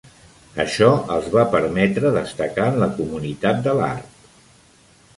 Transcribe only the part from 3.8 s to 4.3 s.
l'art.